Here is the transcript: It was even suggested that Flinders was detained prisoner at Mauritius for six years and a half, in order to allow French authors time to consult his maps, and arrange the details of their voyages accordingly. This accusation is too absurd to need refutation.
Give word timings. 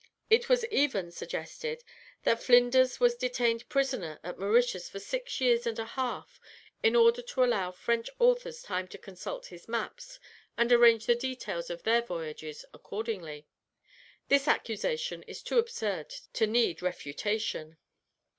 It 0.31 0.49
was 0.49 0.65
even 0.71 1.11
suggested 1.11 1.83
that 2.23 2.41
Flinders 2.41 2.99
was 2.99 3.13
detained 3.13 3.69
prisoner 3.69 4.19
at 4.23 4.39
Mauritius 4.39 4.89
for 4.89 4.97
six 4.99 5.39
years 5.39 5.67
and 5.67 5.77
a 5.77 5.85
half, 5.85 6.41
in 6.81 6.95
order 6.95 7.21
to 7.21 7.43
allow 7.43 7.69
French 7.69 8.09
authors 8.17 8.63
time 8.63 8.87
to 8.87 8.97
consult 8.97 9.45
his 9.45 9.67
maps, 9.67 10.19
and 10.57 10.71
arrange 10.73 11.05
the 11.05 11.13
details 11.13 11.69
of 11.69 11.83
their 11.83 12.01
voyages 12.01 12.65
accordingly. 12.73 13.45
This 14.27 14.47
accusation 14.47 15.21
is 15.27 15.43
too 15.43 15.59
absurd 15.59 16.09
to 16.33 16.47
need 16.47 16.81
refutation. 16.81 17.77